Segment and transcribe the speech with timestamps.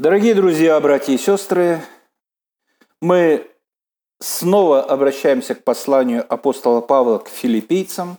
[0.00, 1.82] Дорогие друзья, братья и сестры,
[3.02, 3.50] мы
[4.18, 8.16] снова обращаемся к посланию апостола Павла к филиппийцам.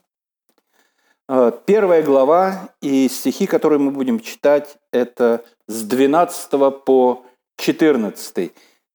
[1.28, 6.52] Э, первая глава и стихи, которые мы будем читать, это с 12
[6.86, 7.26] по
[7.58, 8.52] 14.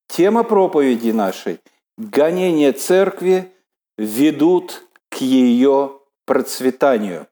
[0.06, 1.58] Тема проповеди нашей–
[1.98, 3.52] «Гонение церкви
[3.98, 7.26] ведут к ее процветанию».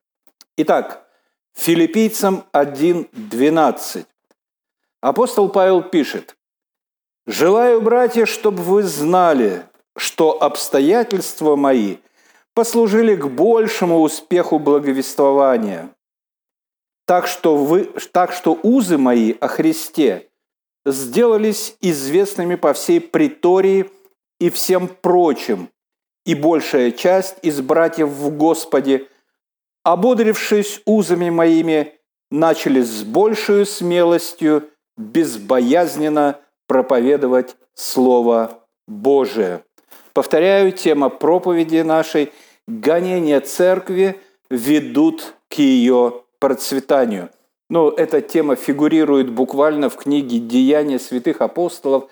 [0.56, 1.08] Итак,
[1.54, 4.06] филиппийцам 1.12.
[5.04, 6.34] Апостол Павел пишет,
[7.26, 9.66] «Желаю, братья, чтобы вы знали,
[9.98, 11.98] что обстоятельства мои
[12.54, 15.90] послужили к большему успеху благовествования,
[17.04, 20.30] так что, вы, так что узы мои о Христе
[20.86, 23.90] сделались известными по всей притории
[24.40, 25.68] и всем прочим,
[26.24, 29.06] и большая часть из братьев в Господе,
[29.82, 31.92] ободрившись узами моими,
[32.30, 39.64] начали с большей смелостью безбоязненно проповедовать Слово Божие.
[40.12, 42.32] Повторяю, тема проповеди нашей–
[42.66, 44.20] гонения церкви
[44.50, 47.30] ведут к ее процветанию.
[47.70, 52.10] Ну, эта тема фигурирует буквально в книге «Деяния святых апостолов».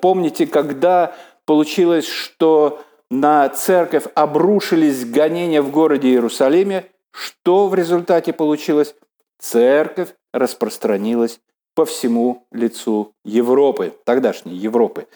[0.00, 8.94] Помните, когда получилось, что на церковь обрушились гонения в городе Иерусалиме, что в результате получилось?
[9.38, 11.40] Церковь распространилась
[11.76, 15.06] по всему лицу Европы, тогдашней Европы.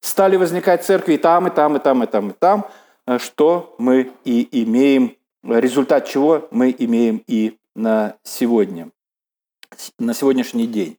[0.00, 2.66] Стали возникать церкви и там, и там, и там, и там, и там,
[3.18, 5.14] что мы и имеем,
[5.44, 8.90] результат чего мы имеем и на сегодня,
[9.98, 10.96] на сегодняшний день.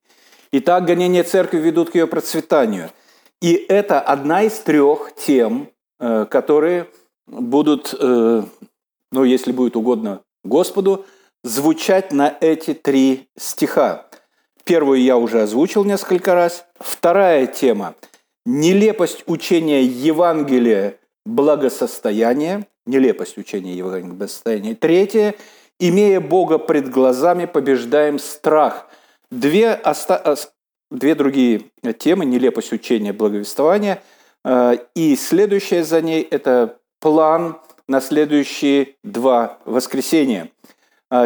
[0.52, 2.92] Итак, гонения церкви ведут к ее процветанию.
[3.42, 6.88] И это одна из трех тем, э, которые
[7.26, 8.44] будут, э,
[9.12, 11.06] ну, если будет угодно Господу,
[11.44, 14.07] звучать на эти три стиха.
[14.68, 16.66] Первую я уже озвучил несколько раз.
[16.78, 17.96] Вторая тема–
[18.46, 22.68] нелепость учения Евангелия благосостояния.
[22.86, 24.76] Нелепость учения Евангелия благосостояния.
[24.76, 25.36] Третье–
[25.80, 28.88] имея Бога пред глазами, побеждаем страх.
[29.32, 30.36] Две, оста...
[30.92, 31.64] Две другие
[31.98, 34.04] темы– нелепость учения благовествования.
[34.44, 40.50] Э, и следующая за ней– это план на следующие два воскресенья–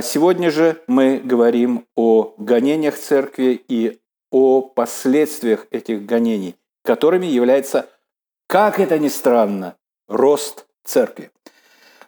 [0.01, 3.99] сегодня же мы говорим о гонениях церкви и
[4.31, 7.87] о последствиях этих гонений, которыми является,
[8.47, 9.75] как это ни странно,
[10.07, 11.31] рост церкви.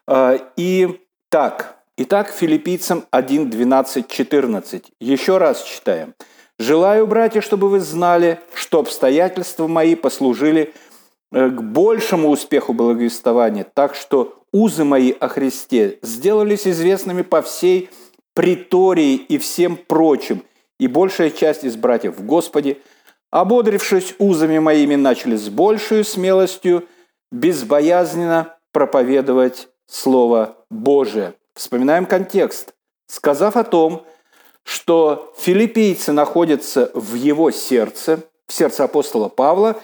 [0.08, 4.92] А, и так, итак, филиппийцам 1, 12, 14.
[5.00, 6.16] Еще раз читаем.
[6.60, 10.74] «Желаю, братья, чтобы вы знали, что обстоятельства мои послужили
[11.34, 17.90] к большему успеху благовествования, так что узы мои о Христе сделались известными по всей
[18.36, 20.44] притории и всем прочим,
[20.80, 22.78] и большая часть из братьев в Господе,
[23.32, 26.88] ободрившись узами моими, начали с большей смелостью
[27.32, 31.34] безбоязненно проповедовать Слово Божие.
[31.56, 32.74] Вспоминаем контекст.
[33.08, 34.06] Сказав о том,
[34.64, 39.82] что филиппийцы находятся в его сердце, в сердце апостола Павла,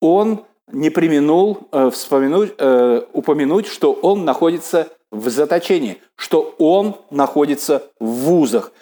[0.00, 7.90] он не применул э, вспомянуть, э, упомянуть, что он находится в заточении, что он находится
[8.00, 8.72] в вузах.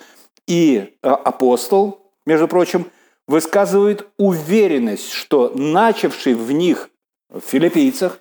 [0.47, 2.87] И э, апостол, между прочим,
[3.27, 6.91] высказывает уверенность, что начавший в них,
[7.31, 8.19] в филиппийцах,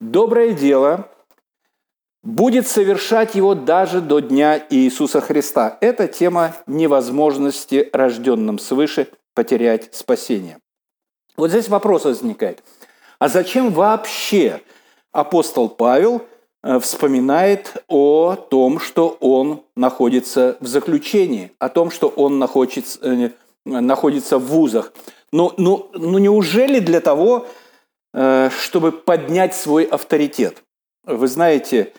[0.00, 1.10] доброе дело
[2.22, 5.78] будет совершать его даже до дня Иисуса Христа.
[5.80, 10.58] Это тема невозможности рожденным свыше потерять спасение.
[11.36, 12.62] Вот здесь вопрос возникает–
[13.18, 14.60] а зачем вообще
[15.12, 16.22] апостол Павел
[16.62, 23.30] э, вспоминает о том, что он находится в заключении, о том, что он находится, э,
[23.64, 24.92] находится в вузах?
[25.32, 27.46] Ну, ну, ну неужели для того,
[28.12, 30.62] э, чтобы поднять свой авторитет?
[31.04, 31.92] Вы знаете,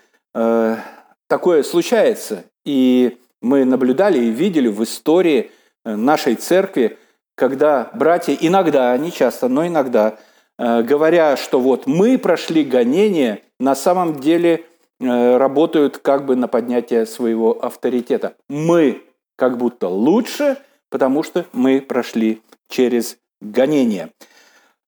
[1.28, 5.50] такое случается, и мы наблюдали и видели в истории
[5.86, 6.98] нашей церкви,
[7.36, 10.22] когда братья иногда, не часто, но иногда Э,
[10.58, 14.66] говоря, что вот мы прошли гонение, на самом деле
[15.00, 18.36] э, работают как бы на поднятие своего авторитета.
[18.50, 19.04] Мы
[19.36, 20.58] как будто лучше,
[20.90, 24.12] потому что мы прошли через гонение.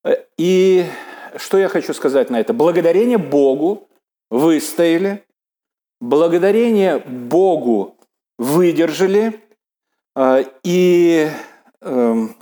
[0.04, 0.86] Э, и
[1.36, 2.54] что я хочу сказать на это?
[2.54, 3.88] Благодарение Богу
[4.30, 5.24] выстояли,
[6.00, 7.96] благодарение Богу
[8.38, 9.40] выдержали
[10.64, 11.30] и
[11.82, 12.36] эм,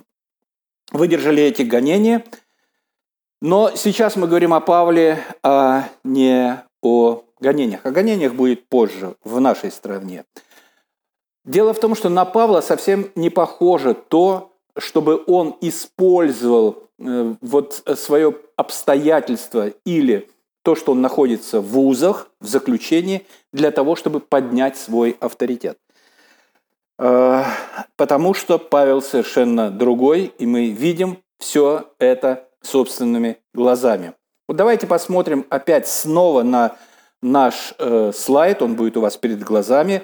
[0.91, 2.23] выдержали эти гонения–
[3.41, 7.85] но сейчас мы говорим о Павле, а не о гонениях.
[7.85, 10.25] О гонениях будет позже в нашей стране.
[11.45, 17.83] Дело в том, что на Павла совсем не похоже то, чтобы он использовал э, вот
[17.95, 20.29] свое обстоятельство или
[20.63, 25.77] то, что он находится в вузах, в заключении, для того, чтобы поднять свой авторитет.
[26.99, 27.43] Э,
[27.95, 34.13] потому что Павел совершенно другой, и мы видим все это собственными глазами.
[34.47, 36.77] Вот давайте посмотрим опять снова на
[37.21, 40.03] наш э, слайд, он будет у вас перед глазами.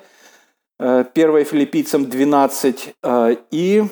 [0.79, 2.95] Э, 1 Филиппийцам 12.
[3.03, 3.83] Э, и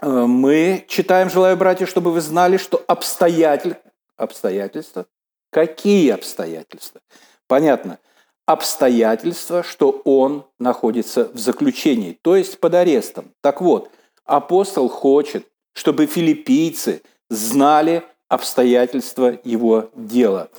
[0.00, 3.76] э, мы читаем, желаю, братья, чтобы вы знали, что обстоятель...
[4.16, 5.06] обстоятельства...
[5.52, 7.00] Какие обстоятельства?
[7.46, 7.98] Понятно–
[8.52, 13.32] обстоятельства, что он находится в заключении, то есть под арестом.
[13.40, 13.90] Так вот,
[14.24, 20.50] апостол хочет, чтобы филиппийцы знали обстоятельства его дела,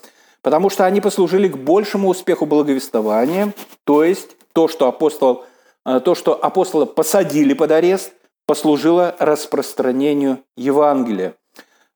[0.41, 3.53] потому что они послужили к большему успеху благовествования,
[3.83, 5.45] то есть то, что, апостол,
[5.85, 8.13] э, то, что апостола посадили под арест,
[8.45, 11.35] послужило распространению Евангелия.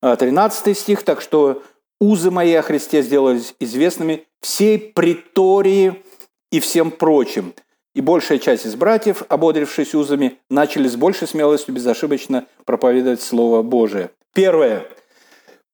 [0.02, 1.64] 13 э, стих, так что
[2.00, 6.04] узы мои о Христе сделались известными всей притории
[6.52, 7.54] и всем прочим.
[7.94, 14.12] И большая часть из братьев, ободрившись узами, начали с большей смелостью безошибочно проповедовать Слово Божие.
[14.36, 14.86] Первое.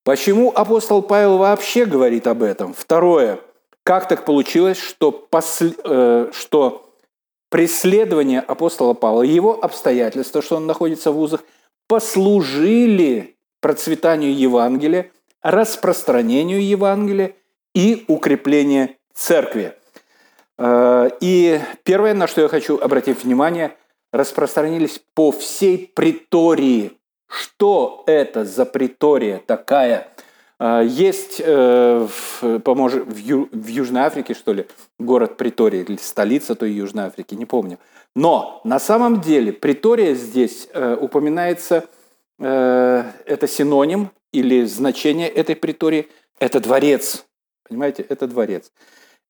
[0.03, 2.75] Почему апостол Павел вообще говорит об этом?
[2.75, 3.39] Второе.
[3.83, 5.69] Как так получилось, что, посл...
[5.83, 6.93] э, что
[7.49, 11.43] преследование апостола Павла, его обстоятельства, что он находится в узах,
[11.87, 15.11] послужили процветанию Евангелия,
[15.41, 17.33] распространению Евангелия
[17.73, 19.73] и укреплению церкви.
[20.59, 23.75] Э, и первое, на что я хочу обратить внимание,
[24.13, 27.00] распространились по всей притории.
[27.31, 30.07] Что это за притория такая?
[30.59, 32.07] Э, есть, э,
[32.63, 34.67] поможет, в, Южной Африке, что ли,
[34.99, 37.79] город Притория, или столица той Южной Африки, не помню.
[38.15, 40.67] Но на самом деле Притория здесь
[40.99, 41.85] упоминается,
[42.37, 47.25] это синоним или значение этой притории– это дворец.
[47.67, 48.71] Понимаете, это дворец.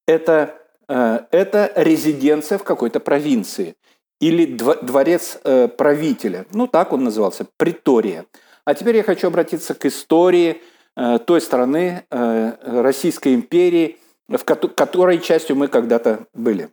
[0.08, 0.56] Это,
[0.88, 3.76] э, это резиденция в какой-то провинции
[4.22, 6.46] или дворец э, правителя.
[6.54, 8.26] Ну, так он назывался, притория.
[8.64, 10.62] А теперь я хочу обратиться к истории
[10.96, 13.98] э, той страны Российской империи,
[14.30, 16.70] в которой частью мы когда-то были.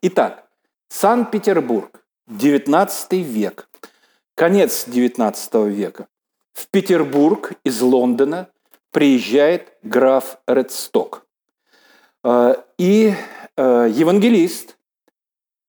[0.00, 0.48] Итак,
[0.88, 3.68] Санкт-Петербург, 19 век,
[4.34, 6.06] конец 19 века.
[6.54, 8.48] В Петербург из Лондона
[8.90, 11.26] приезжает граф Редсток.
[12.24, 13.12] Э, и
[13.56, 14.78] э, евангелист,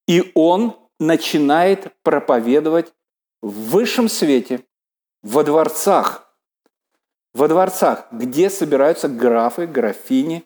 [0.07, 2.93] и он начинает проповедовать
[3.41, 4.61] в высшем свете,
[5.21, 6.33] во дворцах,
[7.33, 10.43] во дворцах, где собираются графы, графини,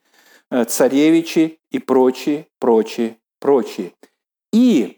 [0.50, 3.94] э, царевичи и прочие, прочие, прочие.
[4.52, 4.98] И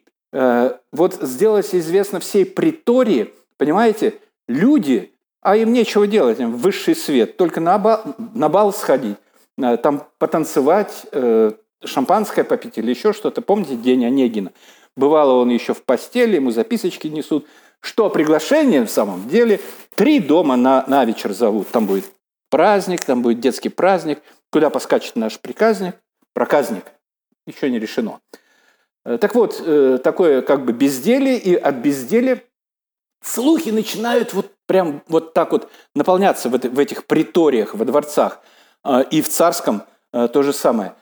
[0.92, 5.14] вот сделалось известно всей притории, понимаете, люди
[5.44, 8.02] а им нечего делать, им высший свет, только на бал,
[8.34, 9.18] на бал сходить,
[9.58, 11.52] э, там потанцевать, э,
[11.86, 13.42] шампанское попить или еще что-то.
[13.42, 14.52] Помните День Онегина?
[14.96, 17.48] Бывало, он еще в постели, ему записочки несут.
[17.80, 19.60] Что приглашение в самом деле?
[19.96, 21.68] Три дома на, на вечер зовут.
[21.70, 22.06] Там будет
[22.50, 24.22] праздник, там будет детский праздник.
[24.52, 25.96] Куда поскачет наш приказник?
[26.34, 26.86] Проказник.
[27.48, 28.20] Еще не решено.
[29.04, 29.62] Э, так вот,
[30.04, 32.44] такое как бы безделие, и от безделия
[33.24, 38.40] слухи начинают вот прям вот так вот наполняться в, в этих приториях, во дворцах.
[38.84, 40.94] А, и в царском то же самое.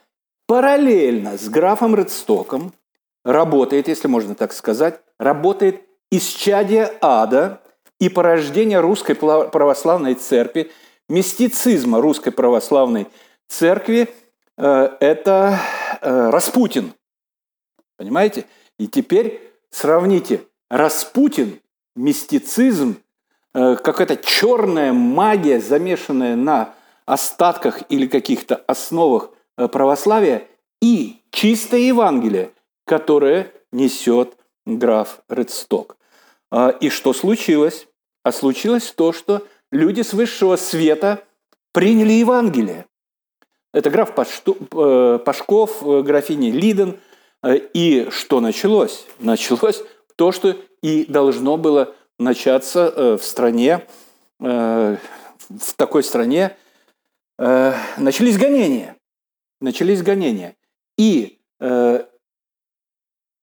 [0.51, 2.74] Параллельно с графом Редстоком
[3.24, 5.81] работает, если можно так сказать, работает
[6.12, 7.62] исчадие ада
[8.01, 10.70] и порождение русской православной церкви,
[11.08, 13.08] мистицизма русской православной
[13.48, 14.10] церкви
[14.58, 15.58] а,– это
[16.01, 16.96] Распутин.
[17.96, 18.43] Понимаете?
[18.77, 21.62] И теперь сравните Распутин
[21.96, 22.98] мистицизм,
[23.53, 26.74] э, какая-то черная магия, замешанная на
[27.05, 30.47] остатках или каких-то основах э, православия,
[30.81, 32.51] и чистое Евангелие,
[32.85, 35.97] которое несет граф Редсток.
[36.51, 37.87] А, и что случилось?
[38.23, 41.23] А случилось то, что люди с высшего света
[41.71, 42.85] приняли Евангелие.
[43.73, 46.99] Это граф э, Пашков, графиня Лиден.
[47.43, 49.07] И что началось?
[49.19, 49.81] Началось
[50.15, 53.85] то, что и должно было начаться э, в стране,
[54.39, 54.97] э,
[55.49, 56.55] в такой стране,
[57.39, 58.95] э, начались гонения.
[59.61, 60.57] Начались гонения.
[60.97, 61.39] И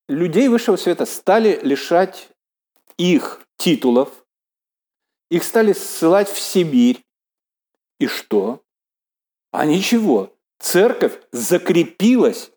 [0.07, 2.29] людей высшего света стали лишать
[2.97, 4.25] их титулов,
[5.29, 7.05] их стали ссылать в Сибирь.
[7.99, 8.63] И что?
[9.51, 10.35] А ничего.
[10.59, 12.51] Церковь закрепилась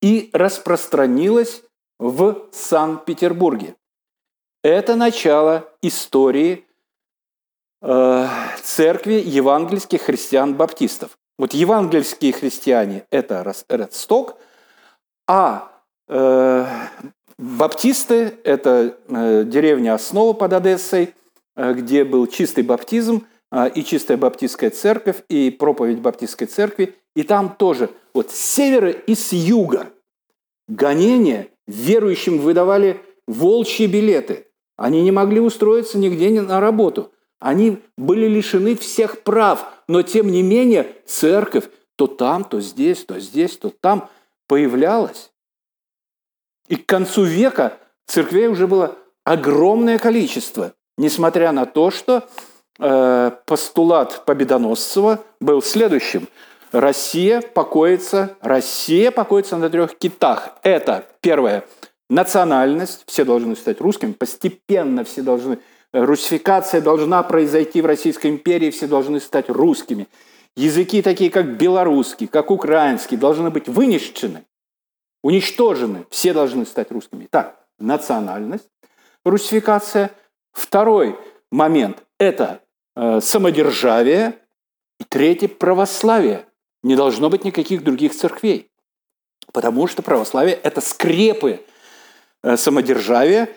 [0.00, 1.62] и распространилась
[1.98, 3.74] в Санкт-Петербурге.
[4.62, 6.66] Это начало истории
[7.80, 8.28] э,
[8.62, 11.17] церкви евангельских христиан-баптистов.
[11.38, 14.38] Вот евангельские христиане– это Росток,
[15.28, 15.70] а
[16.08, 16.66] э,
[17.38, 21.14] баптисты– это э, деревня Основа под Одессой,
[21.54, 26.96] э, где был чистый баптизм э, и чистая баптистская церковь, и проповедь баптистской церкви.
[27.14, 29.92] И там тоже вот с севера и с юга
[30.66, 34.46] гонения верующим выдавали волчьи билеты.
[34.76, 37.12] Они не могли устроиться нигде на работу.
[37.38, 41.64] Они были лишены всех прав, но тем не менее церковь
[41.96, 44.08] то там, то здесь, то здесь, то там
[44.46, 45.32] появлялась.
[46.68, 52.28] И к концу века церквей уже было огромное количество, несмотря на то, что
[52.78, 56.28] э, постулат Победоносцева был следующим.
[56.70, 60.50] Россия покоится, Россия покоится на трех китах.
[60.62, 61.64] Это первое–
[62.10, 65.58] национальность, все должны стать русскими, постепенно все должны,
[65.92, 70.08] русификация должна произойти в Российской империи, все должны стать русскими.
[70.56, 74.44] Языки такие, как белорусский, как украинский, должны быть вынищены
[75.22, 77.26] уничтожены, все должны стать русскими.
[77.30, 78.68] Так, национальность,
[79.24, 80.10] русификация.
[80.52, 81.16] Второй
[81.50, 82.62] момент– это
[82.96, 84.38] э, самодержавие.
[84.98, 86.46] И третье– православие.
[86.82, 88.70] Не должно быть никаких других церквей.
[89.52, 91.64] Потому что православие– это скрепы
[92.42, 93.48] э, самодержавия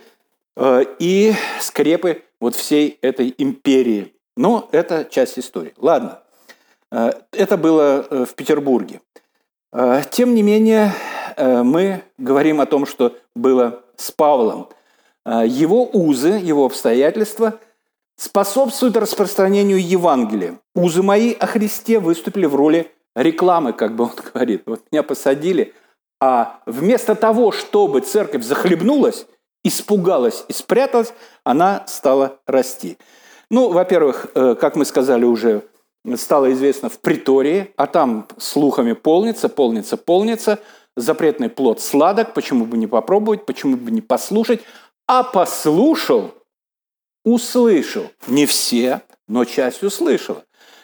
[0.57, 4.13] и скрепы вот всей этой империи.
[4.35, 5.73] Но это часть истории.
[5.77, 6.23] Ладно,
[6.91, 9.01] э, это было э, в Петербурге.
[9.73, 10.93] Э, тем не менее,
[11.37, 14.69] Э, мы говорим о том, что было с Павлом.
[15.25, 17.59] Э, его узы, его обстоятельства
[18.17, 20.59] способствуют распространению Евангелия.
[20.75, 24.63] Узы мои о Христе выступили в роли рекламы, как бы он говорит.
[24.65, 25.73] Вот меня посадили,
[26.19, 29.25] а вместо того, чтобы церковь захлебнулась,
[29.63, 31.13] испугалась и спряталась,
[31.43, 32.97] она стала расти.
[33.49, 35.63] Ну, во-первых, э, как мы сказали уже,
[36.15, 40.59] стало известно в притории, а там слухами полнится, полнится, полнится–
[40.95, 44.61] запретный плод сладок, почему бы не попробовать, почему бы не послушать.
[45.07, 46.33] А послушал,
[47.23, 48.09] услышал.
[48.27, 50.43] Не все, но часть услышала.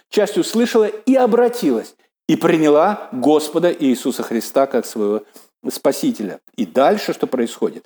[0.10, 1.96] Часть услышала и обратилась,
[2.28, 5.24] и приняла Господа Иисуса Христа как своего
[5.70, 6.40] Спасителя.
[6.56, 7.86] И дальше что происходит?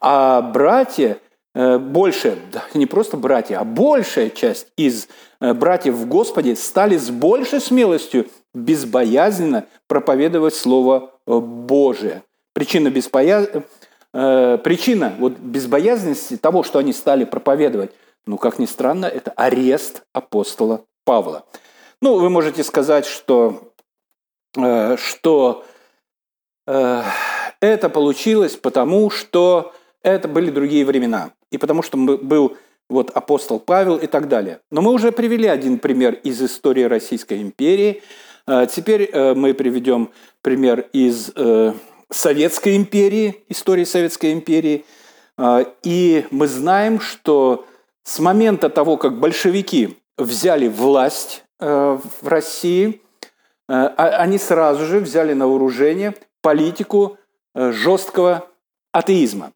[0.00, 1.18] А братья,
[1.54, 5.08] э, больше, да, не просто братья, а большая часть из
[5.40, 12.22] э, братьев в Господе стали с большей смелостью безбоязненно проповедовать Слово э, Божие.
[12.54, 13.48] Причина, безбояз...
[14.14, 17.92] э, причина вот безбоязненности того, что они стали проповедовать,
[18.24, 21.44] ну, как ни странно, это арест апостола Павла.
[22.00, 23.72] Ну, вы можете сказать, что,
[24.96, 25.64] что
[26.66, 32.56] это получилось потому, что это были другие времена, и потому что был
[32.88, 34.60] вот апостол Павел и так далее.
[34.70, 38.02] Но мы уже привели один пример из истории Российской империи–
[38.52, 40.10] а теперь э, мы приведем
[40.42, 41.72] пример из э,
[42.10, 44.84] Советской империи, истории Советской империи.
[45.36, 47.64] А, и мы знаем, что
[48.02, 53.00] с момента того, как большевики взяли власть э, в России,
[53.68, 53.86] а,
[54.18, 57.18] они сразу же взяли на вооружение политику
[57.54, 58.48] жесткого
[58.90, 59.52] атеизма.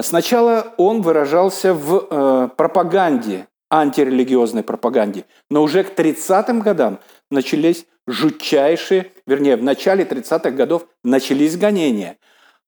[0.00, 6.98] Сначала он выражался в пропаганде, антирелигиозной пропаганде, но уже к 30-м годам
[7.30, 12.16] начались жутчайшие, вернее, в начале 30-х годов начались гонения,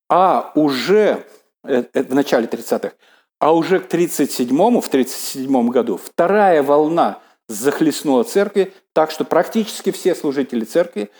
[0.08, 1.24] а уже
[1.64, 2.92] э, э, в начале 30-х,
[3.38, 10.14] а уже к 37-му, в 37 году вторая волна захлестнула церкви, так что практически все
[10.14, 11.10] служители церкви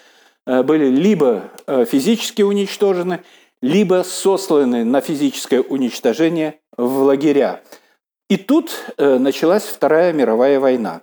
[0.47, 3.23] э, были либо физически уничтожены,
[3.62, 7.62] либо сосланы на физическое уничтожение в лагеря.
[8.29, 11.02] И тут началась Вторая мировая война.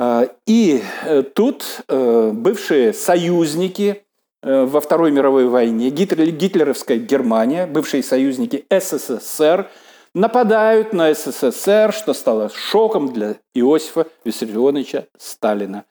[0.00, 4.04] А, и э, тут э, бывшие союзники
[4.44, 9.68] э, во Второй мировой войне, гитлеровская Германия, бывшие союзники СССР,
[10.14, 15.84] нападают на СССР, что стало шоком для Иосифа Виссарионовича Сталина.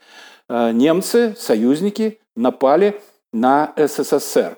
[0.50, 3.02] Немцы, союзники, напали
[3.34, 4.58] на СССР.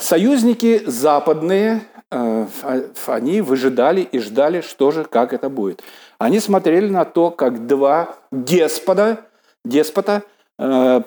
[0.00, 5.82] Союзники западные, они выжидали и ждали, что же, как это будет.
[6.18, 9.26] Они смотрели на то, как два деспота,
[9.64, 10.22] деспота
[10.58, 11.02] э,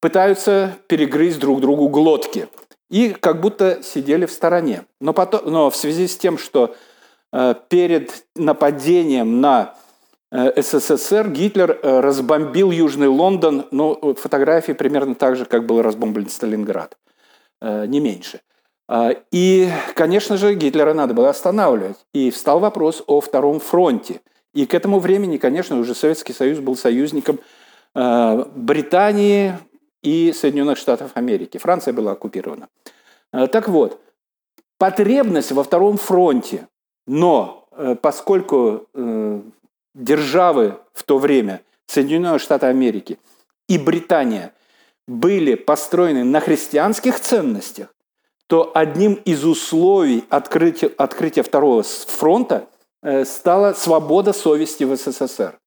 [0.00, 2.48] пытаются перегрызть друг другу глотки.
[2.90, 4.84] И как будто сидели в стороне.
[5.00, 6.74] Но, потом, но в связи с тем, что
[7.32, 9.74] э, перед нападением на
[10.30, 16.28] э, СССР Гитлер э, разбомбил Южный Лондон, ну, фотографии примерно так же, как был разбомблен
[16.28, 17.11] Сталинград, э,
[17.62, 18.40] не меньше.
[19.30, 21.96] И, конечно же, Гитлера надо было останавливать.
[22.12, 24.20] И встал вопрос о Втором фронте.
[24.52, 27.38] И к этому времени, конечно, уже Советский Союз был союзником
[27.94, 29.54] Британии
[30.02, 31.58] и Соединенных Штатов Америки.
[31.58, 32.68] Франция была оккупирована.
[33.30, 34.00] Так вот,
[34.78, 36.66] потребность во Втором фронте,
[37.06, 37.68] но
[38.02, 38.88] поскольку
[39.94, 43.18] державы в то время, Соединенные Штаты Америки
[43.68, 44.52] и Британия,
[45.06, 47.88] были построены на христианских ценностях,
[48.46, 52.68] то одним из условий открытия, открытия Второго фронта
[53.02, 55.58] э, стала свобода совести в СССР.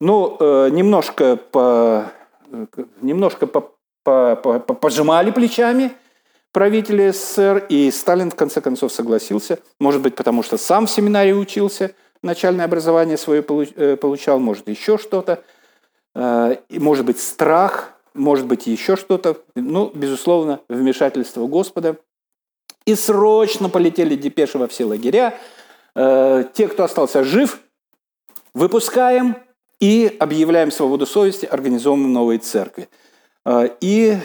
[0.00, 2.10] Ну, э, немножко, по,
[3.00, 3.72] немножко по,
[4.02, 5.92] по, по, пожимали плечами
[6.52, 11.32] правители СССР, и Сталин в конце концов согласился, может быть, потому что сам в семинарии
[11.32, 15.42] учился– начальное образование свое э, получал, может, еще что-то,
[16.14, 19.36] э, может быть, страх, может быть, еще что-то.
[19.54, 21.96] Ну, безусловно, вмешательство Господа.
[22.84, 25.38] И срочно полетели депеши во все лагеря.
[25.94, 27.60] Э, те, кто остался жив,
[28.54, 29.36] выпускаем
[29.80, 32.88] и объявляем свободу совести, организовываем новые церкви.
[33.80, 34.16] И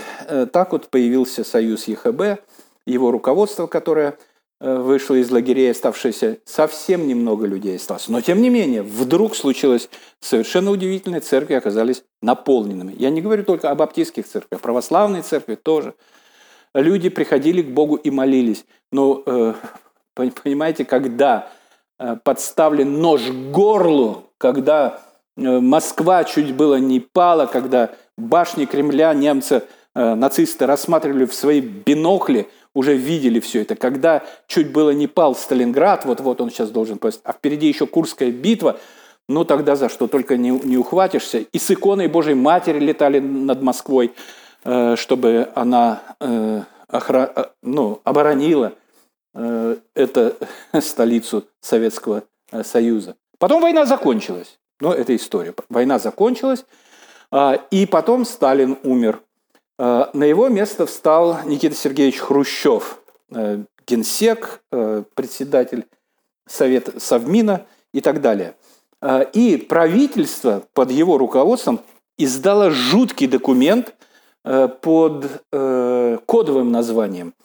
[0.53, 2.39] так вот появился союз ЕХБ,
[2.85, 8.07] его руководство, которое Э, вышло из лагерей, оставшееся совсем немного людей осталось.
[8.07, 12.95] Но тем не менее, вдруг случилось совершенно удивительное, церкви оказались наполненными.
[12.97, 15.93] Я не говорю только о баптистских церквях, православные церкви тоже.
[16.73, 18.65] Люди приходили к Богу и молились.
[18.91, 19.53] Но, э,
[20.15, 21.49] понимаете, когда
[21.99, 25.01] э, подставлен нож к горлу, когда
[25.35, 29.63] Москва чуть было не пала, когда башни Кремля немцы,
[29.97, 33.75] нацисты рассматривали в свои бинокли– уже видели все это.
[33.75, 38.29] Когда чуть было не пал Сталинград, вот-вот он сейчас должен пасть, а впереди еще Курская
[38.29, 38.77] битва,
[39.27, 41.39] ну тогда за что только не, не ухватишься.
[41.39, 44.13] И с иконой Божьей Матери летали над Москвой,
[44.63, 47.31] э, чтобы она э, охра...
[47.35, 48.73] Э, ну, оборонила
[49.93, 50.33] эту
[50.79, 52.23] столицу Советского
[52.63, 53.15] Союза.
[53.39, 54.59] Потом война закончилась.
[54.79, 55.53] Но это история.
[55.69, 56.65] Война закончилась,
[57.71, 59.19] и потом Сталин умер.
[59.77, 62.99] Э, на его место встал Никита Сергеевич Хрущев,
[63.33, 65.85] э, генсек, э, председатель
[66.47, 68.55] Совета Совмина и так далее.
[69.33, 71.81] И правительство под его руководством
[72.17, 73.93] издало жуткий документ
[74.41, 77.35] под кодовым названием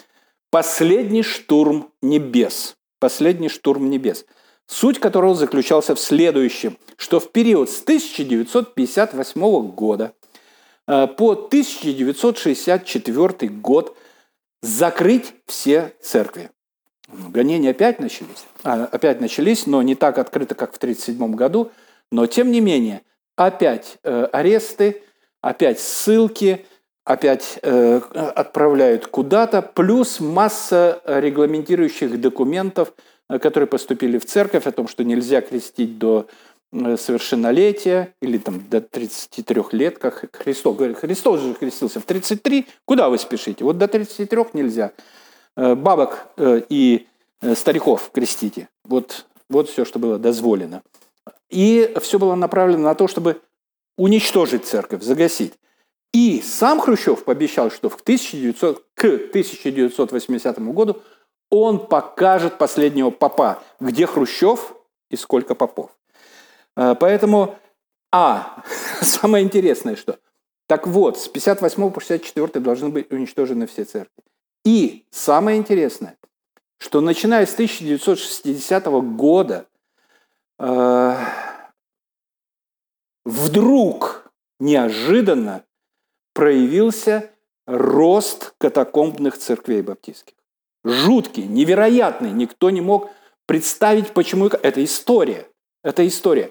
[0.50, 2.76] «Последний штурм небес».
[3.00, 4.24] «Последний штурм небес»,
[4.66, 10.14] суть которого заключался в следующем, что в период с 1958 года
[11.16, 13.96] по 1964 год
[14.60, 16.50] закрыть все церкви.
[17.08, 21.70] Гонения опять начались, а, опять начались, но не так открыто, как в 1937 году,
[22.10, 23.02] но тем не менее,
[23.36, 25.02] опять э, аресты,
[25.40, 26.66] опять ссылки,
[27.04, 32.92] опять э, отправляют куда-то, плюс масса регламентирующих документов,
[33.28, 38.80] которые поступили в церковь о том, что нельзя крестить до Э, совершеннолетия или там до
[38.80, 40.76] 33 лет, как Христос.
[40.76, 43.64] Говорит, Христос же крестился в 33, куда вы спешите?
[43.64, 44.92] Вот до 33 нельзя.
[45.56, 47.06] Э, бабок э, и
[47.54, 48.68] стариков крестите.
[48.84, 50.82] Вот, вот все, что было дозволено.
[51.50, 53.40] И все было направлено на то, чтобы
[53.98, 55.54] уничтожить церковь, загасить.
[56.12, 61.02] И сам Хрущев пообещал, что в 1900, к 1980 году
[61.50, 64.74] он покажет последнего попа, где Хрущев
[65.10, 65.90] и сколько попов.
[66.76, 67.56] Э, поэтому,
[68.10, 68.62] а,
[69.00, 70.18] самое интересное, что,
[70.66, 74.22] так вот, с 58 по 64 должны быть уничтожены все церкви.
[74.64, 76.16] И самое интересное,
[76.78, 79.66] что начиная с 1960 года
[80.58, 81.16] э,
[83.24, 84.30] вдруг
[84.60, 85.64] неожиданно
[86.32, 87.30] проявился
[87.66, 90.34] рост катакомбных церквей баптистских.
[90.84, 92.32] Жуткий, невероятный.
[92.32, 93.10] Никто не мог
[93.46, 94.46] представить, почему.
[94.46, 95.48] Это история.
[95.82, 96.50] Это история.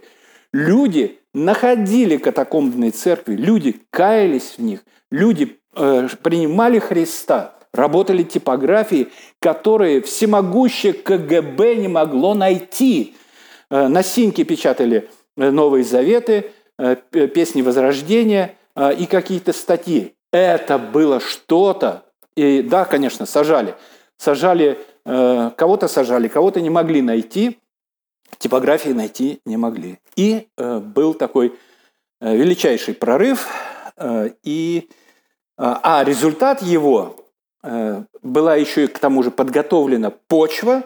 [0.54, 10.02] Люди находили катакомбные церкви, люди каялись в них, люди э, принимали Христа, работали типографии, которые
[10.02, 13.16] всемогущее КГБ не могло найти.
[13.70, 16.98] Э, на синьке печатали э, Новые Заветы, э,
[17.34, 20.16] песни Возрождения э, и какие-то статьи.
[20.34, 22.04] Это было что-то.
[22.36, 23.76] И да, конечно, сажали.
[24.18, 27.58] Сажали, э, кого-то сажали, кого-то не могли найти
[28.38, 30.00] типографии найти не могли.
[30.16, 31.58] И э, был такой
[32.20, 33.48] э, величайший прорыв,
[33.98, 34.92] э, и, э,
[35.58, 37.26] а результат его
[37.64, 40.84] э, была еще и к тому же подготовлена почва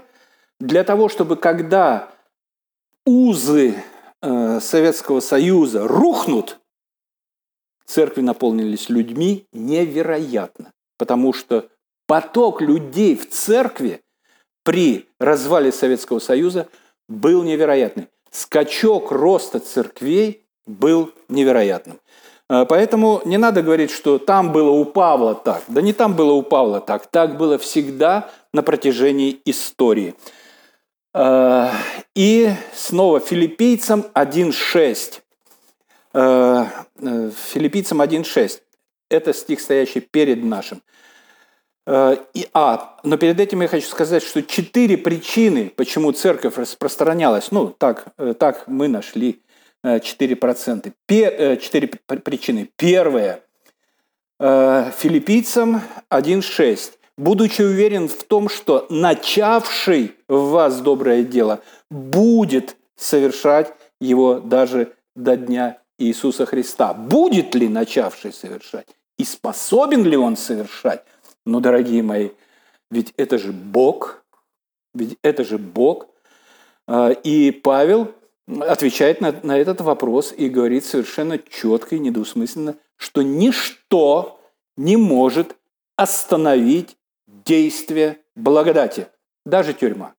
[0.60, 2.10] для того, чтобы когда
[3.06, 3.76] узы
[4.22, 6.60] э, Советского Союза рухнут,
[7.86, 11.70] церкви наполнились людьми невероятно, потому что
[12.08, 14.02] поток людей в церкви
[14.64, 16.68] при развале Советского Союза
[17.08, 18.08] был невероятный.
[18.32, 22.00] Скачок роста церквей был невероятным.
[22.50, 25.64] Э, поэтому не надо говорить, что там было у Павла так.
[25.68, 27.08] Да не там было у Павла так.
[27.08, 30.16] Так было всегда на протяжении истории.
[31.14, 31.70] Э,
[32.16, 35.22] и снова филиппийцам 1.6.
[36.14, 36.66] Э,
[37.00, 38.62] филиппийцам 1.6.
[39.10, 40.82] Это стих, стоящий перед нашим.
[41.88, 47.68] И, а, но перед этим я хочу сказать, что четыре причины, почему церковь распространялась, ну,
[47.68, 48.08] так,
[48.40, 49.42] так мы нашли
[49.84, 50.92] 4%.
[51.08, 51.88] 4
[52.24, 52.70] причины.
[52.76, 53.42] Первое.
[54.40, 56.94] Филиппийцам 1.6.
[57.18, 65.38] «Будучи уверен в том, что начавший в вас доброе дело будет совершать его даже до
[65.38, 66.94] дня Иисуса Христа».
[66.94, 68.88] Будет ли начавший совершать?
[69.18, 71.06] И способен ли он совершать?
[71.46, 72.30] Ну, дорогие мои,
[72.90, 74.24] ведь это же Бог,
[74.94, 76.08] ведь это же Бог.
[76.88, 78.12] А, и Павел
[78.62, 84.40] отвечает на, на этот вопрос и говорит совершенно четко и недвусмысленно, что ничто
[84.78, 85.56] не может
[85.96, 89.08] остановить действие благодати,
[89.46, 90.14] даже тюрьма.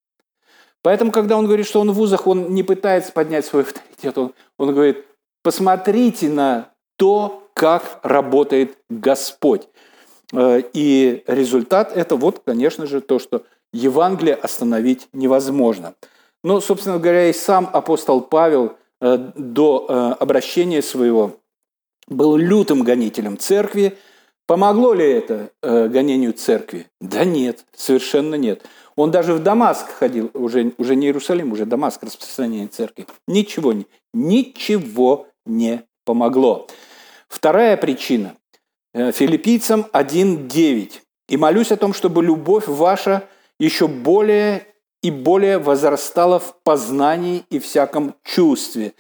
[0.83, 4.35] Поэтому, когда он говорит, что он в вузах, он не пытается поднять свой авторитет, он,
[4.59, 5.05] он говорит,
[5.43, 9.69] посмотрите на то, как работает Господь.
[10.33, 15.95] Э, и результат– это вот, конечно же, то, что Евангелие остановить невозможно–
[16.47, 21.41] но, собственно говоря, и сам апостол Павел э, до э, обращения своего
[22.07, 23.99] был лютым гонителем церкви.
[24.47, 26.87] Помогло ли это гонению церкви?
[27.01, 28.65] Да нет, совершенно нет.
[28.95, 33.09] Он даже в Дамаск ходил, уже, уже не Иерусалим, уже Дамаск, распространение церкви.
[33.27, 33.75] Ничего,
[34.15, 36.69] ничего не помогло.
[37.29, 38.37] Вторая причина.
[38.97, 40.93] Филиппийцам 1.9.
[41.29, 43.29] «И молюсь о том, чтобы любовь ваша
[43.59, 44.67] еще более
[45.03, 48.95] и более возрастала в познании и всяком чувстве.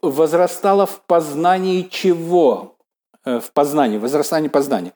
[0.00, 2.76] Возрастала в познании чего?
[3.24, 4.92] Э, в познании, возрастание познания.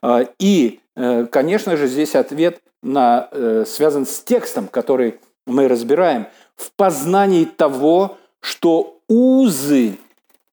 [0.00, 6.26] А, и, э, конечно же, здесь ответ на, э, связан с текстом, который мы разбираем.
[6.54, 9.98] В познании того, что узы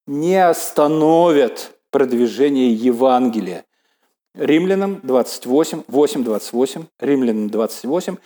[0.07, 3.63] не остановят продвижение Евангелия.
[4.33, 8.17] Римлянам 28, 8, 28, Римлянам 28.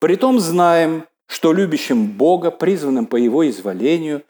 [0.00, 4.24] Притом знаем, что любящим Бога, призванным по Его изволению,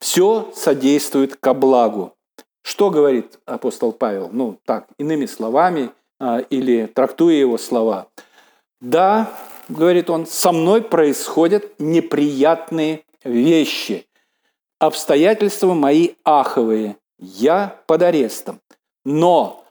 [0.00, 2.16] все содействует ко благу.
[2.64, 4.28] Что говорит апостол Павел?
[4.32, 8.08] Ну, так, иными словами, а, или трактуя его слова.
[8.80, 9.32] Да,
[9.68, 14.04] говорит он, со мной происходят неприятные вещи.
[14.80, 16.96] Обстоятельства мои аховые.
[17.24, 18.60] Я под арестом.
[19.04, 19.64] Но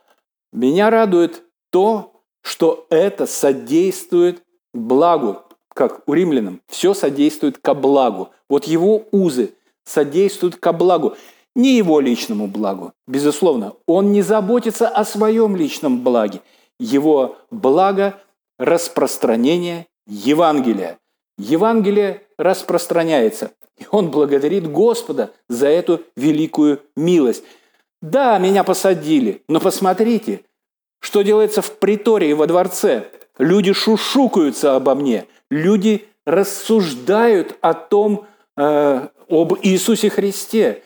[0.54, 5.42] меня радует то, что это содействует благу,
[5.74, 8.30] как у римлянам, все содействует ко благу.
[8.48, 11.14] Вот его узы содействуют ко благу.
[11.54, 13.74] Не его личному благу, безусловно.
[13.86, 16.40] Он не заботится о своем личном благе.
[16.80, 18.18] Его благо–
[18.58, 20.98] распространение Евангелия.
[21.38, 23.52] Евангелие распространяется.
[23.78, 27.44] И он благодарит Господа за эту великую милость.
[28.00, 30.42] Да, меня посадили, но посмотрите,
[31.00, 33.04] что делается в притории во дворце.
[33.38, 35.26] Люди шушукаются обо мне.
[35.50, 40.82] Люди рассуждают о том, э, об Иисусе Христе,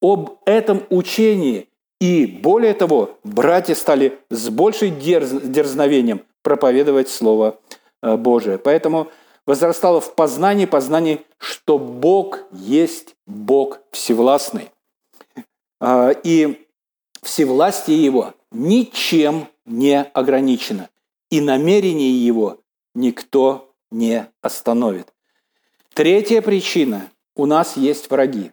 [0.00, 1.68] об этом учении.
[2.00, 7.58] И более того, братья стали с большим дерз, дерзновением проповедовать Слово
[8.02, 8.58] э, Божие.
[8.58, 9.08] Поэтому
[9.46, 14.70] возрастало в познании, познании, что Бог есть Бог всевластный.
[15.80, 16.66] Э, и
[17.22, 20.88] всевластие Его ничем не ограничено
[21.30, 22.58] и намерение его
[22.94, 25.12] никто не остановит.
[25.94, 27.10] Третья причина.
[27.36, 28.52] У нас есть враги.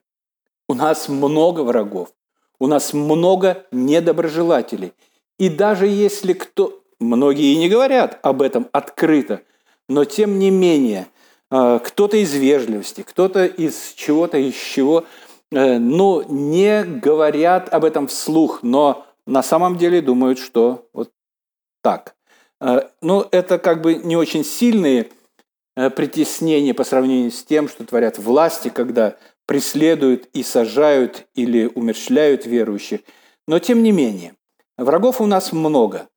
[0.68, 2.14] У нас много врагов.
[2.60, 4.94] У нас много недоброжелателей.
[5.38, 6.82] И даже если кто...
[7.00, 9.44] Многие не говорят об этом открыто,
[9.88, 11.08] но тем не менее,
[11.52, 15.06] э, кто-то из вежливости, кто-то из чего-то, из чего,
[15.52, 21.12] э, ну, не говорят об этом вслух, но на самом деле думают, что вот
[21.82, 22.16] так.
[22.60, 25.10] Э, ну, это как бы не очень сильные
[25.96, 33.02] притеснения по сравнению с тем, что творят власти, когда преследуют и сажают или умерщвляют верующих.
[33.48, 34.34] Но тем не менее,
[34.76, 36.08] врагов у нас много.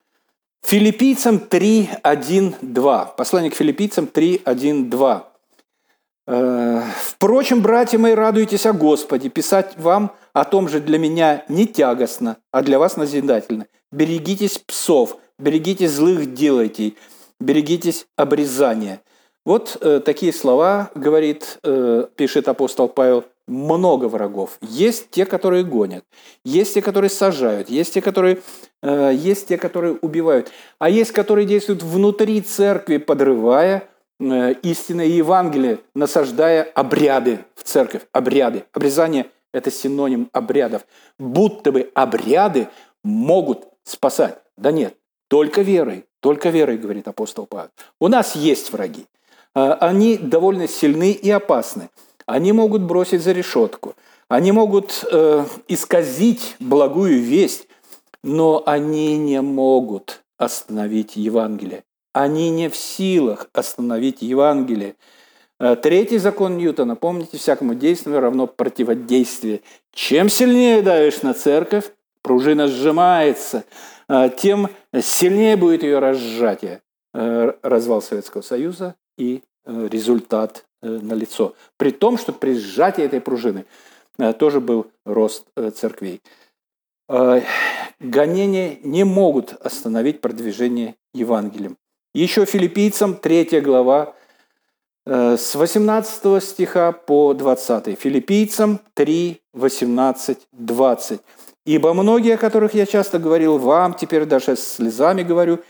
[0.63, 3.05] Филиппийцам 3, 1, 2.
[3.17, 5.27] Послание к филиппийцам 3, 1, 2.
[6.27, 9.31] «Впрочем, братья мои, радуйтесь о Господе.
[9.31, 13.67] Писать вам о том же для меня не тягостно, а для вас назидательно.
[13.91, 16.93] Берегитесь псов, берегитесь злых делайте,
[17.41, 19.01] берегитесь обрезания.
[19.45, 24.59] Вот э, такие слова, говорит, э, пишет апостол Павел, много врагов.
[24.63, 26.05] Есть те, которые гонят,
[26.45, 28.41] есть те, которые сажают, есть те, которые,
[28.83, 33.89] э, есть те, которые убивают, а есть, которые действуют внутри церкви, подрывая
[34.21, 38.65] э, истинное Евангелие, насаждая обряды в церковь, обряды.
[38.73, 40.87] Обрезание– это синоним обрядов.
[41.19, 42.69] Будто бы обряды
[43.03, 44.39] могут спасать.
[44.57, 44.95] Да нет,
[45.29, 47.71] только верой, только верой, говорит апостол Павел.
[47.99, 49.07] У нас есть враги.
[49.57, 51.91] Э, они довольно сильны и опасны.
[52.31, 53.97] Они могут бросить за решетку.
[54.29, 57.67] Они могут э, исказить благую весть,
[58.23, 61.83] но они не могут остановить Евангелие.
[62.13, 64.95] Они не в силах остановить Евангелие.
[65.59, 69.63] Э, третий закон Ньютона, помните, всякому действию равно противодействие.
[69.93, 71.91] Чем сильнее давишь на церковь,
[72.23, 73.65] пружина сжимается,
[74.09, 76.81] э, тем сильнее будет ее разжатие.
[77.13, 81.55] Э, развал Советского Союза и результат налицо.
[81.77, 83.65] При том, что при сжатии этой пружины
[84.39, 86.21] тоже был рост церквей.
[88.01, 91.77] Гонения не могут остановить продвижение Евангелием.
[92.15, 94.15] Еще филиппийцам 3 глава
[95.07, 97.99] э, с 18 стиха по 20.
[97.99, 101.21] Филиппийцам 3, 18, 20.
[101.67, 105.61] «Ибо многие, о которых я часто говорил вам, теперь даже с слезами говорю,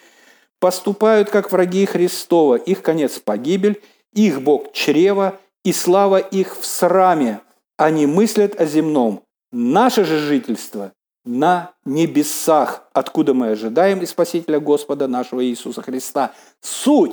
[0.61, 7.41] поступают как враги Христова, их конец– погибель, их Бог– чрево, и слава их в сраме.
[7.77, 9.23] Они мыслят о земном.
[9.53, 10.93] Наше же жительство
[11.25, 16.33] на небесах, откуда мы ожидаем и Спасителя Господа нашего Иисуса Христа.
[16.61, 17.13] Суть.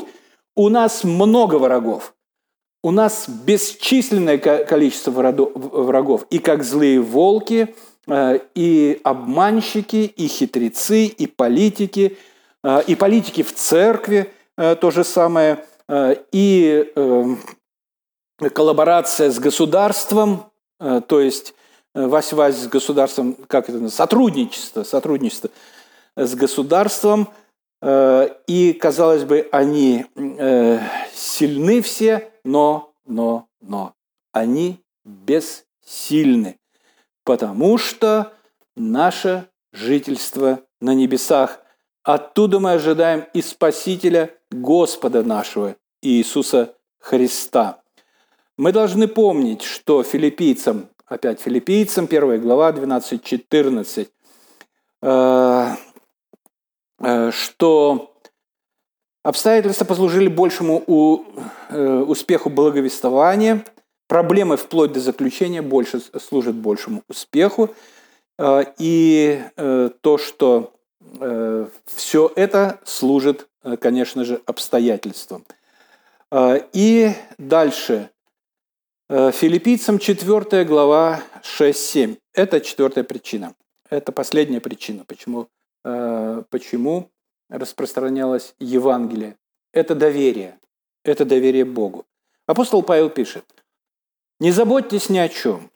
[0.55, 2.13] У нас много врагов.
[2.83, 6.25] У нас бесчисленное количество врагов.
[6.29, 7.75] И как злые волки,
[8.07, 12.17] э, и обманщики, и хитрецы, и политики,
[12.63, 16.93] э, и политики в церкви э, то же самое, и
[18.53, 21.53] коллаборация с государством, то есть
[21.97, 25.49] Э, связь с государством, как это сотрудничество, сотрудничество
[26.15, 27.29] с государством,
[27.81, 30.79] э, и, казалось бы, они э,
[31.11, 33.95] сильны все, но, но, но
[34.31, 36.59] они бессильны,
[37.23, 38.31] потому что
[38.75, 41.61] наше жительство на небесах.
[42.03, 47.81] Оттуда мы ожидаем и Спасителя Господа нашего, Иисуса Христа.
[48.57, 54.09] Мы должны помнить, что филиппийцам опять филиппийцам, 1 глава, 12-14,
[55.01, 55.67] э,
[56.99, 58.13] э, что
[59.23, 60.83] обстоятельства послужили большему
[61.69, 63.65] э, успеху благовествования,
[64.07, 67.69] проблемы вплоть до заключения больше служат большему успеху,
[68.77, 69.41] и
[70.01, 70.73] то, что
[71.85, 75.45] все это служит, конечно же, обстоятельствам.
[76.73, 78.09] И дальше
[79.09, 82.17] Э, филиппийцам 4 глава 6-7.
[82.33, 83.55] Это четвертая причина.
[83.89, 85.47] Это последняя причина, почему,
[85.85, 87.09] э, почему
[87.49, 89.37] распространялось Евангелие.
[89.71, 90.59] Это доверие.
[91.05, 92.05] Это доверие Богу.
[92.47, 93.45] Апостол Павел пишет,
[94.41, 95.71] «Не заботьтесь ни о чем,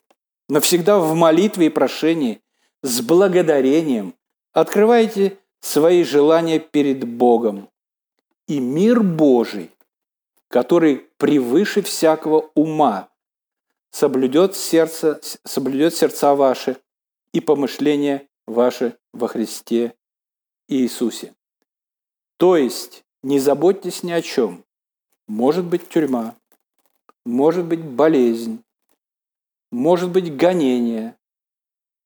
[0.49, 2.41] но всегда в молитве и прошении
[2.83, 4.13] с благодарением
[4.51, 7.69] открывайте свои желания перед Богом.
[8.47, 9.71] И мир Божий,
[10.47, 13.09] который превыше всякого ума,
[13.91, 16.77] соблюдет, сердце, соблюдет сердца ваши
[17.33, 19.95] и помышления ваши во Христе
[20.67, 21.35] Иисусе.
[22.37, 24.65] То есть не заботьтесь ни о чем.
[25.27, 26.35] Может быть тюрьма,
[27.25, 28.63] может быть болезнь,
[29.71, 31.15] может быть гонение,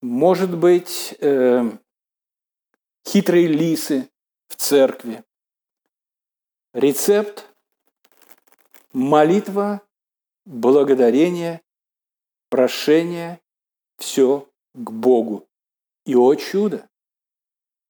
[0.02, 1.63] может быть э,
[3.08, 4.10] хитрые лисы
[4.48, 5.24] в церкви.
[6.75, 7.49] Рецепт–
[8.93, 9.81] молитва,
[10.43, 11.61] благодарение
[12.49, 13.39] прошение
[13.97, 15.47] все к Богу.
[16.05, 16.89] И о чудо!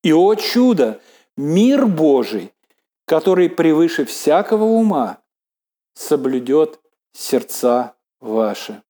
[0.04, 1.02] И о чудо!
[1.36, 2.54] Мир Божий,
[3.06, 5.20] который превыше всякого ума,
[5.96, 6.80] соблюдет
[7.12, 8.84] сердца ваши.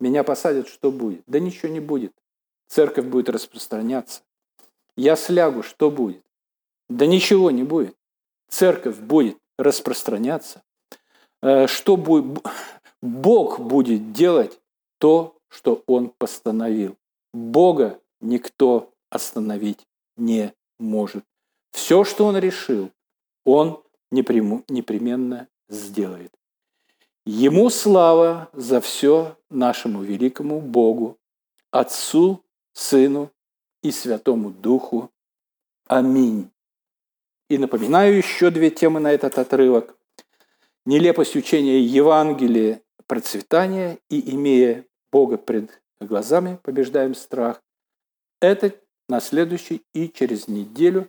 [0.00, 1.22] Меня посадят, что будет?
[1.26, 2.12] Да ничего не будет.
[2.68, 4.20] Церковь будет распространяться.
[4.98, 6.22] Я слягу, что будет?
[6.90, 7.96] Да ничего не будет.
[8.54, 10.62] Церковь будет распространяться.
[11.42, 12.40] Э, что будет?
[13.02, 14.60] Бог будет делать
[14.98, 16.96] то, что Он постановил.
[17.32, 19.84] Бога никто остановить
[20.16, 21.24] не может.
[21.72, 22.92] Все, что Он решил,
[23.44, 26.32] Он непременно сделает.
[27.26, 31.18] Ему слава за все нашему великому Богу,
[31.72, 33.32] Отцу, Сыну
[33.82, 35.10] и Святому Духу.
[35.88, 36.53] Аминь.
[37.54, 39.96] И напоминаю еще две темы на этот отрывок.
[40.84, 47.62] Нелепость учения Евангелия процветания и, имея Бога пред глазами, побеждаем страх.
[48.40, 48.74] Это
[49.08, 51.08] на следующий и через неделю.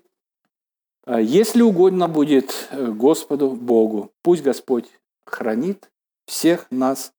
[1.08, 4.86] А если угодно будет э, Господу Богу, пусть Господь
[5.26, 5.90] хранит
[6.28, 7.12] всех нас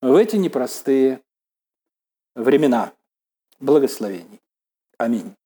[0.00, 1.20] в эти непростые
[2.34, 2.94] времена
[3.60, 4.40] благословений.
[4.96, 5.36] Аминь.